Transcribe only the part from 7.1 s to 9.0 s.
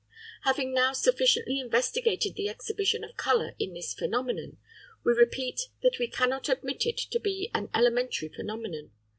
be an elementary phenomenon.